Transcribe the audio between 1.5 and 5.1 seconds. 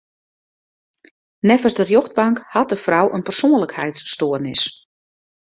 de rjochtbank hat de frou in persoanlikheidsstoarnis.